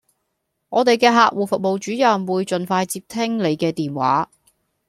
[0.69, 4.31] 我地既客戶服務主任會盡快接聽你既電話